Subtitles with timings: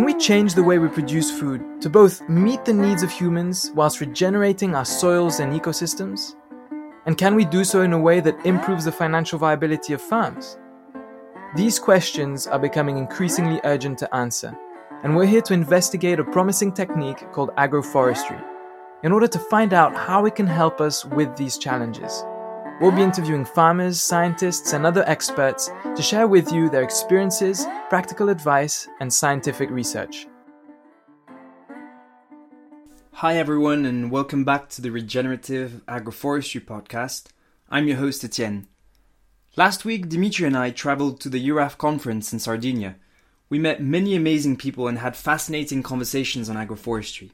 [0.00, 3.70] can we change the way we produce food to both meet the needs of humans
[3.74, 6.36] whilst regenerating our soils and ecosystems?
[7.04, 10.56] And can we do so in a way that improves the financial viability of farms?
[11.54, 14.56] These questions are becoming increasingly urgent to answer,
[15.04, 18.42] and we're here to investigate a promising technique called agroforestry
[19.02, 22.24] in order to find out how it can help us with these challenges.
[22.80, 28.30] We'll be interviewing farmers, scientists, and other experts to share with you their experiences, practical
[28.30, 30.26] advice, and scientific research.
[33.12, 37.26] Hi, everyone, and welcome back to the Regenerative Agroforestry Podcast.
[37.68, 38.66] I'm your host, Etienne.
[39.56, 42.96] Last week, Dimitri and I traveled to the EURAF conference in Sardinia.
[43.50, 47.32] We met many amazing people and had fascinating conversations on agroforestry.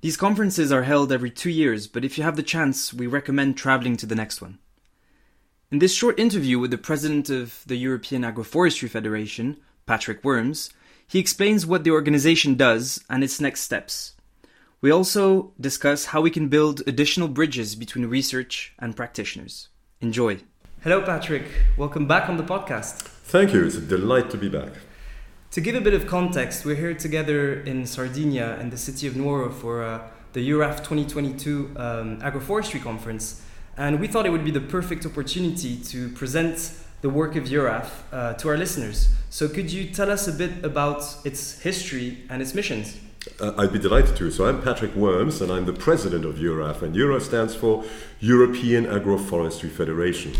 [0.00, 3.56] These conferences are held every two years, but if you have the chance, we recommend
[3.56, 4.60] traveling to the next one.
[5.68, 10.70] In this short interview with the president of the European Agroforestry Federation, Patrick Worms,
[11.08, 14.14] he explains what the organization does and its next steps.
[14.80, 19.68] We also discuss how we can build additional bridges between research and practitioners.
[20.00, 20.38] Enjoy.
[20.84, 21.46] Hello, Patrick.
[21.76, 23.02] Welcome back on the podcast.
[23.24, 23.66] Thank you.
[23.66, 24.70] It's a delight to be back.
[25.50, 29.14] To give a bit of context, we're here together in Sardinia in the city of
[29.14, 33.42] Nuoro for uh, the EURAF 2022 um, Agroforestry Conference.
[33.76, 37.88] And we thought it would be the perfect opportunity to present the work of EURAF
[38.10, 39.08] uh, to our listeners.
[39.28, 42.98] So, could you tell us a bit about its history and its missions?
[43.40, 44.30] Uh, I'd be delighted to.
[44.30, 47.84] So I'm Patrick Worms, and I'm the president of EURAF, and EURAF stands for
[48.20, 50.32] European Agroforestry Federation.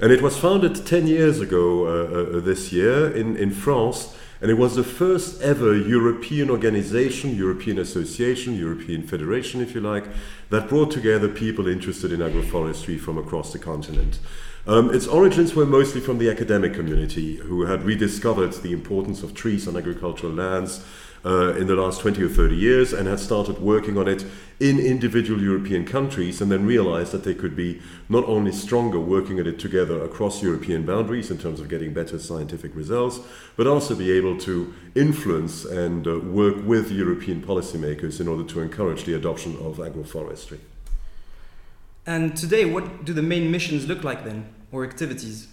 [0.00, 4.50] And it was founded 10 years ago uh, uh, this year in, in France, and
[4.50, 10.04] it was the first ever European organization, European association, European federation, if you like,
[10.48, 14.18] that brought together people interested in agroforestry from across the continent.
[14.66, 19.34] Um, its origins were mostly from the academic community, who had rediscovered the importance of
[19.34, 20.84] trees on agricultural lands
[21.24, 24.24] uh, in the last 20 or 30 years and had started working on it
[24.58, 29.38] in individual European countries and then realized that they could be not only stronger working
[29.38, 33.20] at it together across European boundaries in terms of getting better scientific results,
[33.56, 38.60] but also be able to influence and uh, work with European policymakers in order to
[38.60, 40.58] encourage the adoption of agroforestry.
[42.06, 45.48] And today, what do the main missions look like then, or activities?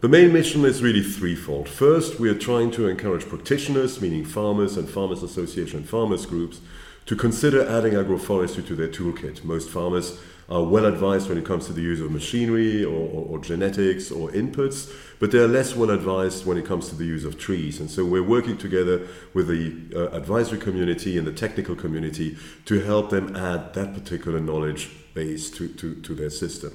[0.00, 1.68] The main mission is really threefold.
[1.68, 6.60] First, we are trying to encourage practitioners, meaning farmers and farmers association farmers groups,
[7.06, 9.42] to consider adding agroforestry to their toolkit.
[9.42, 10.16] Most farmers
[10.48, 14.12] are well advised when it comes to the use of machinery or, or, or, genetics
[14.12, 14.88] or inputs,
[15.18, 17.80] but they're less well advised when it comes to the use of trees.
[17.80, 19.04] And so we're working together
[19.34, 24.38] with the uh, advisory community and the technical community to help them add that particular
[24.38, 26.72] knowledge base to, to, to their system.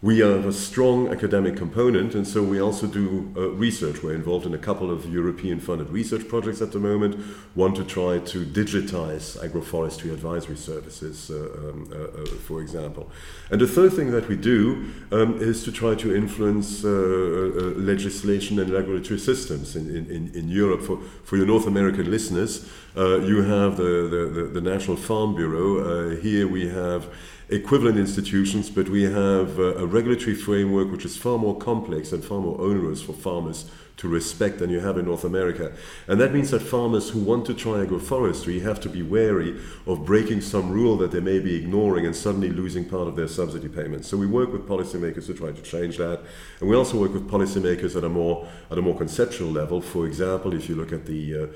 [0.00, 4.00] We have a strong academic component, and so we also do uh, research.
[4.00, 7.16] We're involved in a couple of European funded research projects at the moment.
[7.56, 13.10] One to try to digitize agroforestry advisory services, uh, um, uh, uh for example.
[13.50, 16.92] And the third thing that we do um, is to try to influence uh, uh,
[17.80, 20.82] legislation and regulatory systems in, in, in Europe.
[20.82, 26.16] For, for your North American listeners, you have the, the, the, National Farm Bureau.
[26.16, 27.08] here we have
[27.50, 32.40] equivalent institutions, but we have a regulatory framework which is far more complex and far
[32.40, 35.72] more onerous for farmers to respect than you have in North America.
[36.06, 40.06] And that means that farmers who want to try agroforestry have to be wary of
[40.06, 43.68] breaking some rule that they may be ignoring and suddenly losing part of their subsidy
[43.68, 44.06] payments.
[44.08, 46.20] So we work with policymakers to try to change that.
[46.60, 49.80] And we also work with policymakers at a more, at a more conceptual level.
[49.80, 51.46] For example, if you look at the uh,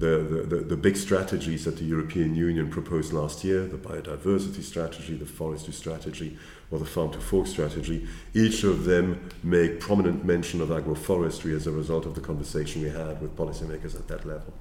[0.00, 5.14] the, the, the, big strategies that the European Union proposed last year the biodiversity strategy,
[5.14, 6.38] the forestry strategy,
[6.70, 11.66] or the farm to fork strategy each of them make prominent mention of agroforestry as
[11.66, 14.54] a result of the conversation we had with policymakers at that level.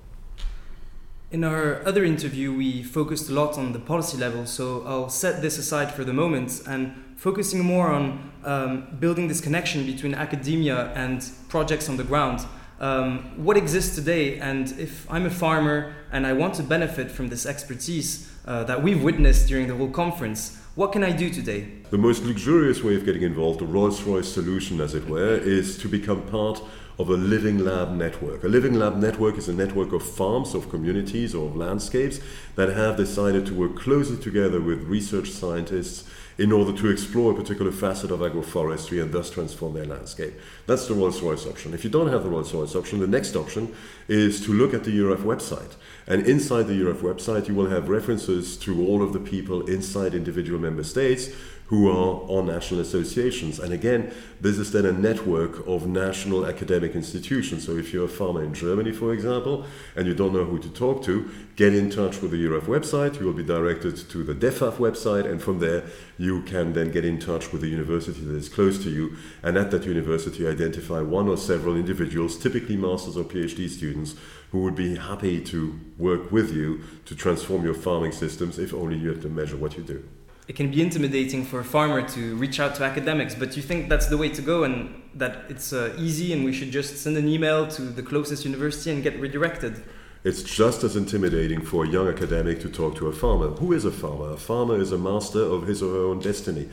[1.31, 5.41] In our other interview, we focused a lot on the policy level, so I'll set
[5.41, 10.91] this aside for the moment and focusing more on um, building this connection between academia
[10.95, 12.45] and projects on the ground
[12.79, 14.39] um, what exists today.
[14.39, 18.81] And if I'm a farmer and I want to benefit from this expertise uh, that
[18.81, 21.67] we've witnessed during the whole conference, what can I do today?
[21.89, 25.77] The most luxurious way of getting involved, the Rolls Royce solution, as it were, is
[25.79, 26.61] to become part
[26.97, 28.43] of a living lab network.
[28.43, 32.19] A living lab network is a network of farms, of communities, or of landscapes
[32.55, 36.09] that have decided to work closely together with research scientists
[36.39, 40.33] in order to explore a particular facet of agroforestry and thus transform their landscape.
[40.67, 41.73] That's the Rolls Royce option.
[41.73, 43.75] If you don't have the Rolls Royce option, the next option
[44.07, 45.73] is to look at the EURAF website.
[46.07, 50.15] And inside the EURAF website, you will have references to all of the people inside
[50.15, 51.29] individual member states
[51.69, 53.59] who are our national associations.
[53.59, 54.11] And again,
[54.41, 57.67] this is then a network of national academic institutions.
[57.67, 60.69] So if you're a farmer in Germany, for example, and you don't know who to
[60.69, 63.19] talk to, get in touch with the EURAF website.
[63.19, 65.83] You will be directed to the DEFAF website, and from there,
[66.17, 69.15] you can then get in touch with the university that is close to you.
[69.43, 74.15] And at that university, identify one or several individuals, typically masters or PhD students,
[74.49, 78.97] who would be happy to work with you to transform your farming systems if only
[78.97, 80.03] you have to measure what you do
[80.49, 83.87] it can be intimidating for a farmer to reach out to academics, but you think
[83.87, 87.15] that's the way to go and that it's uh, easy and we should just send
[87.17, 89.83] an email to the closest university and get redirected.
[90.23, 93.49] It's just as intimidating for a young academic to talk to a farmer.
[93.49, 94.31] Who is a farmer?
[94.31, 96.67] A farmer is a master of his or her own destiny.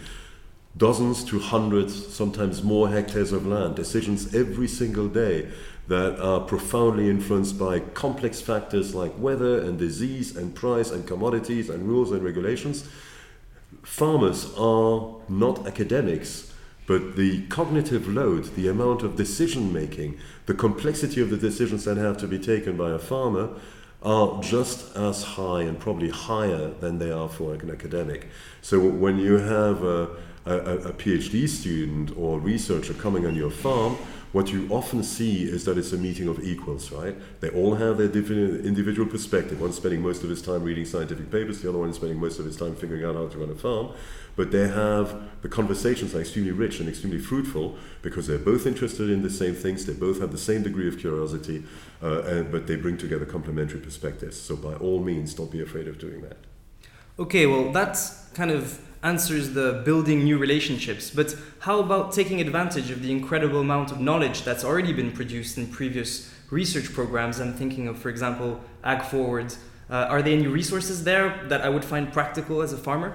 [0.75, 5.49] Dozens to hundreds, sometimes more hectares of land, decisions every single day
[5.89, 11.69] that are profoundly influenced by complex factors like weather and disease and price and commodities
[11.69, 12.89] and rules and regulations
[13.83, 16.53] farmers are not academics,
[16.87, 21.97] but the cognitive load, the amount of decision making, the complexity of the decisions that
[21.97, 23.51] have to be taken by a farmer
[24.03, 28.29] are just as high and probably higher than they are for an academic.
[28.63, 30.11] So when you have a,
[30.45, 33.97] a, a PhD student or researcher coming on your farm,
[34.37, 37.17] what you often see is that it's a meeting of equals, right?
[37.41, 39.63] They all have their individual perspective.
[39.63, 42.39] One spending most of his time reading scientific papers, the other one is spending most
[42.39, 43.95] of his time figuring out how to run a farm.
[44.37, 49.09] But they have the conversations are extremely rich and extremely fruitful because they're both interested
[49.09, 49.87] in the same things.
[49.87, 51.65] They both have the same degree of curiosity,
[52.03, 54.39] uh, and, but they bring together complementary perspectives.
[54.39, 56.37] So by all means, don't be afraid of doing that.
[57.19, 62.91] Okay, well, that's kind of answers the building new relationships, but how about taking advantage
[62.91, 66.11] of the incredible amount of knowledge that's already been produced in previous
[66.51, 67.41] research programs?
[67.41, 69.57] I'm thinking of, for example, AgForward.
[69.89, 73.11] Uh, are there any resources there that I would find practical as a farmer?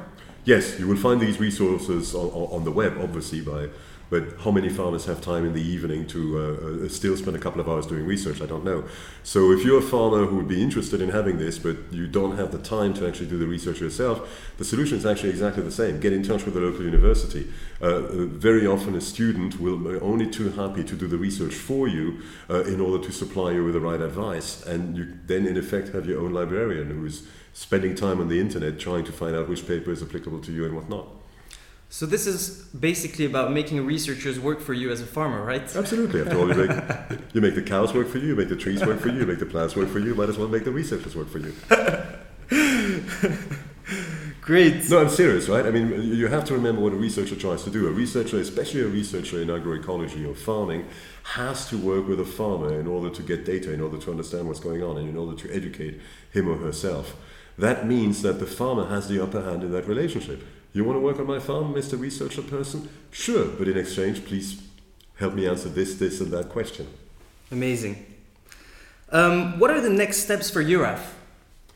[0.45, 3.67] Yes, you will find these resources on, on the web, obviously, by
[4.11, 7.39] but how many farmers have time in the evening to uh, uh, still spend a
[7.39, 8.41] couple of hours doing research?
[8.41, 8.83] I don't know.
[9.23, 12.35] So if you're a farmer who would be interested in having this, but you don't
[12.35, 15.71] have the time to actually do the research yourself, the solution is actually exactly the
[15.71, 16.01] same.
[16.01, 17.47] Get in touch with the local university.
[17.81, 21.53] Uh, uh very often, a student will be only too happy to do the research
[21.53, 25.47] for you uh, in order to supply you with the right advice, and you then,
[25.47, 27.23] in effect, have your own librarian who's
[27.53, 30.65] spending time on the internet trying to find out which paper is applicable to you
[30.65, 31.20] and whatnot.
[31.91, 35.63] So this is basically about making researchers work for you as a farmer, right?
[35.75, 36.21] Absolutely.
[36.21, 38.83] After all, you make, you make the cows work for you, you make the trees
[38.85, 40.15] work for you, you make the plants work for you.
[40.15, 41.53] Might as well make the researchers work for you.
[44.41, 44.89] Great.
[44.89, 45.65] No, I'm serious, right?
[45.65, 47.85] I mean, you have to remember what a researcher tries to do.
[47.89, 50.85] A researcher, especially a researcher in agroecology or farming,
[51.23, 54.47] has to work with a farmer in order to get data, in order to understand
[54.47, 55.99] what's going on, and in order to educate
[56.31, 57.17] him or herself.
[57.57, 60.41] That means that the farmer has the upper hand in that relationship.
[60.73, 61.99] You want to work on my farm, Mr.
[61.99, 62.89] Researcher person?
[63.11, 64.61] Sure, but in exchange, please
[65.15, 66.87] help me answer this, this, and that question.
[67.51, 68.05] Amazing.
[69.11, 71.01] Um, what are the next steps for EURAF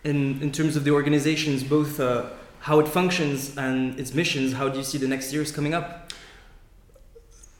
[0.05, 2.29] in, in terms of the organizations, both uh,
[2.61, 4.53] how it functions and its missions?
[4.53, 6.04] How do you see the next years coming up?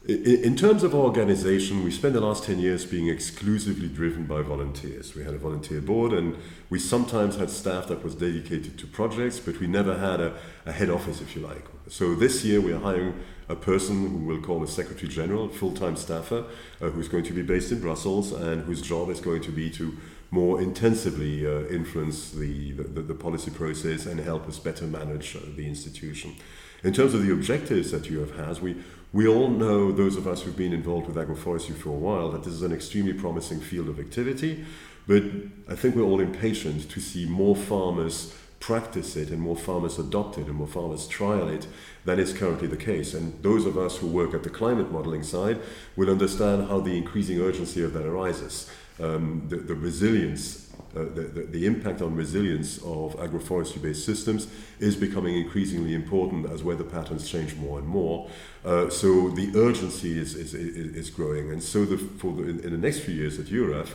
[0.07, 5.15] In terms of organization, we spent the last 10 years being exclusively driven by volunteers.
[5.15, 6.37] We had a volunteer board and
[6.69, 10.37] we sometimes had staff that was dedicated to projects, but we never had a,
[10.67, 11.65] a head office, if you like.
[11.87, 13.19] So this year we are hiring
[13.49, 16.45] a person who we'll call a secretary general, full-time staffer,
[16.81, 19.71] uh, who's going to be based in Brussels and whose job is going to be
[19.71, 19.97] to
[20.29, 25.39] more intensively uh, influence the, the, the, policy process and help us better manage uh,
[25.55, 26.35] the institution.
[26.83, 28.75] In terms of the objectives that EURAF has, we,
[29.15, 32.43] we all know, those of us who've been involved with agroforestry for a while, that
[32.43, 34.65] this is an extremely promising field of activity.
[35.07, 35.23] But
[35.69, 40.39] I think we're all impatient to see more farmers practice it and more farmers adopt
[40.39, 41.67] it and more farmers trial it
[42.03, 43.13] than is currently the case.
[43.13, 45.59] And those of us who work at the climate modeling side
[45.95, 48.67] will understand how the increasing urgency of that arises.
[48.99, 50.63] Um, the, the resilience
[50.95, 54.47] uh, the, the, the, impact on resilience of agroforestry based systems
[54.79, 58.29] is becoming increasingly important as weather patterns change more and more.
[58.63, 61.51] Uh, so the urgency is, is, is, growing.
[61.51, 63.89] And so for in, in, the next few years at EURAF,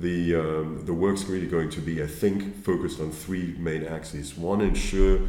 [0.00, 4.36] the, um, the work's really going to be, I think, focused on three main axes.
[4.36, 5.20] One, ensure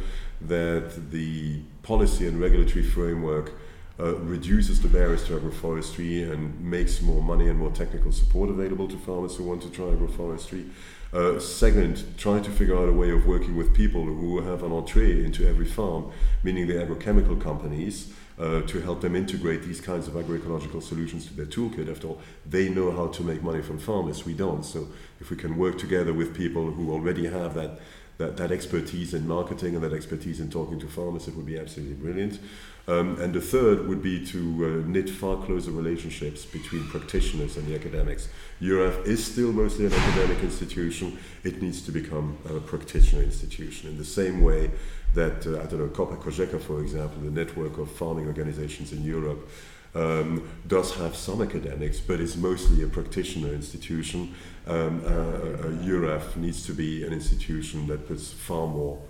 [0.42, 3.52] that the policy and regulatory framework
[3.98, 8.88] uh, reduces the barriers to agroforestry and makes more money and more technical support available
[8.88, 10.70] to farmers who want to try agroforestry.
[11.12, 14.70] Uh, second, trying to figure out a way of working with people who have an
[14.70, 16.12] entree into every farm,
[16.44, 21.34] meaning the agrochemical companies, uh, to help them integrate these kinds of agroecological solutions to
[21.34, 21.90] their toolkit.
[21.90, 24.64] After all, they know how to make money from farmers, we don't.
[24.64, 24.88] So
[25.20, 27.80] if we can work together with people who already have that
[28.20, 31.58] that, that expertise in marketing and that expertise in talking to farmers, it would be
[31.58, 32.38] absolutely brilliant.
[32.86, 37.66] Um, and the third would be to uh, knit far closer relationships between practitioners and
[37.66, 38.28] the academics.
[38.60, 41.18] EURAF is still mostly an academic institution.
[41.44, 44.70] It needs to become a practitioner institution in the same way
[45.14, 49.02] that, uh, I don't know, Copa Cogeca, for example, the network of farming organizations in
[49.02, 49.48] Europe,
[49.94, 54.34] um, does have some academics, but is mostly a practitioner institution.
[54.66, 59.00] Um, uh, uh, EURAF needs to be an institution that puts far more,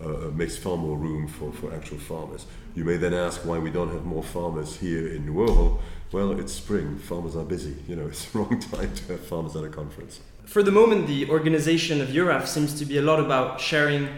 [0.00, 2.46] uh, uh, makes far more room for, for actual farmers.
[2.74, 5.80] You may then ask why we don't have more farmers here in Nuoro.
[6.12, 7.76] Well, it's spring, farmers are busy.
[7.88, 10.20] You know, it's the wrong time to have farmers at a conference.
[10.44, 14.08] For the moment, the organization of EURAF seems to be a lot about sharing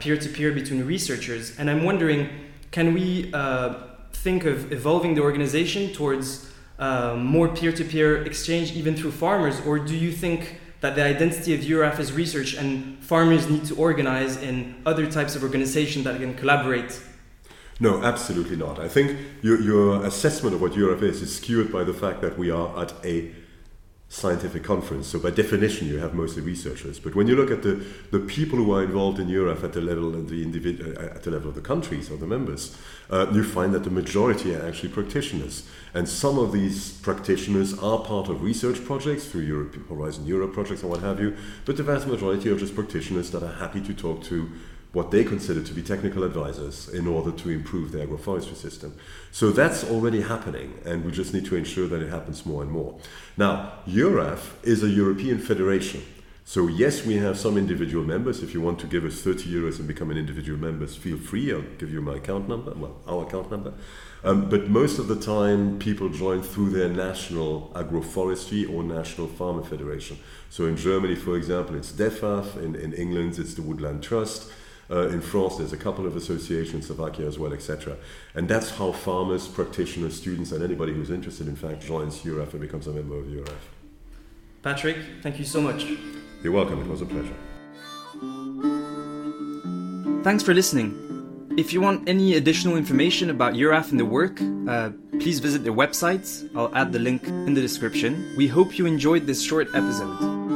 [0.00, 2.28] peer to peer between researchers, and I'm wondering
[2.72, 3.74] can we uh,
[4.12, 9.96] think of evolving the organization towards uh, more peer-to-peer exchange even through farmers or do
[9.96, 14.74] you think that the identity of EURAF is research and farmers need to organize in
[14.84, 17.00] other types of organization that can collaborate
[17.80, 18.78] no, absolutely not.
[18.78, 22.38] I think your, your assessment of what EURAF is is skewed by the fact that
[22.38, 23.32] we are at a
[24.12, 25.06] scientific conference.
[25.06, 26.98] So by definition, you have mostly researchers.
[26.98, 29.80] But when you look at the, the people who are involved in EURAF at the
[29.80, 32.76] level of the individ- uh, at the level of the countries or the members,
[33.08, 35.66] uh, you find that the majority are actually practitioners.
[35.94, 40.82] And some of these practitioners are part of research projects through Europe, Horizon Europe projects
[40.82, 41.34] and what have you.
[41.64, 44.50] But the vast majority are just practitioners that are happy to talk to
[44.92, 48.94] what they consider to be technical advisors in order to improve the agroforestry system.
[49.30, 52.70] So that's already happening, and we just need to ensure that it happens more and
[52.70, 52.98] more.
[53.36, 56.02] Now, EURAF is a European federation.
[56.44, 58.42] So yes, we have some individual members.
[58.42, 61.52] If you want to give us 30 euros and become an individual member, feel free.
[61.52, 63.72] I'll give you my account number, well, our account number.
[64.24, 69.62] Um, but most of the time, people join through their national agroforestry or national farmer
[69.62, 70.18] federation.
[70.50, 72.56] So in Germany, for example, it's DEFAF.
[72.56, 74.50] In, in England, it's the Woodland Trust.
[74.90, 77.96] Uh, in France, there's a couple of associations, Slovakia as well, etc.
[78.34, 82.60] And that's how farmers, practitioners, students, and anybody who's interested, in fact, joins EURAF and
[82.60, 83.62] becomes a member of EURAF.
[84.62, 85.86] Patrick, thank you so much.
[86.42, 86.80] You're welcome.
[86.80, 87.34] It was a pleasure.
[90.22, 90.98] Thanks for listening.
[91.58, 95.72] If you want any additional information about EURAF and the work, uh, please visit their
[95.72, 96.48] website.
[96.56, 98.34] I'll add the link in the description.
[98.36, 100.51] We hope you enjoyed this short episode.